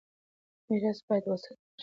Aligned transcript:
ميراث 0.67 0.99
بايد 1.07 1.23
وساتل 1.29 1.57
شي. 1.65 1.71